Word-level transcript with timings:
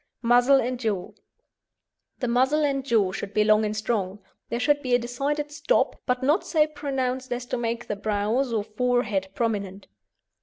MUZZLE 0.23 0.59
AND 0.61 0.79
JAW 0.79 1.13
The 2.21 2.27
muzzle 2.27 2.63
and 2.65 2.83
jaw 2.83 3.11
should 3.11 3.35
be 3.35 3.43
long 3.43 3.63
and 3.63 3.77
strong. 3.77 4.17
There 4.49 4.59
should 4.59 4.81
be 4.81 4.95
a 4.95 4.97
decided 4.97 5.51
"stop," 5.51 5.95
but 6.07 6.23
not 6.23 6.43
so 6.43 6.65
pronounced 6.65 7.31
as 7.31 7.45
to 7.45 7.57
make 7.59 7.85
the 7.85 7.95
brows 7.95 8.51
or 8.51 8.63
forehead 8.63 9.27
prominent. 9.35 9.85